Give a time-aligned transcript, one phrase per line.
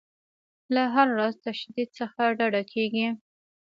[0.73, 3.07] له هر راز تشدد څخه ډډه کیږي.